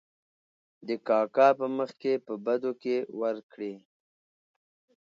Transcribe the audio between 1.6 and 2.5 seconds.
مخکې په